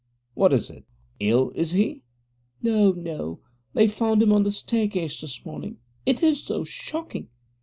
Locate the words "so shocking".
6.41-7.29